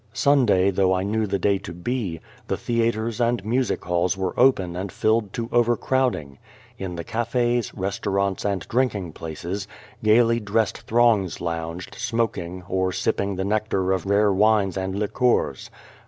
[0.13, 4.75] Sunday though I knew the day to be, the theatres and music halls were open
[4.75, 6.39] and filled to overcrowding.
[6.79, 9.67] In the cafes, restaurants and drinking places,
[10.03, 15.69] gaily dressed throngs lounged, smoking, or sipping the nectar of rare wines and liqueurs.